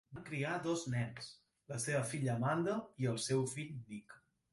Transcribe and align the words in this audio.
Van 0.17 0.23
criar 0.27 0.53
dos 0.61 0.85
nens, 0.93 1.27
la 1.73 1.77
seva 1.83 1.99
filla 2.13 2.31
Amanda 2.41 2.79
i 3.05 3.09
el 3.13 3.21
seu 3.27 3.45
fill 3.53 3.77
Nick. 3.93 4.17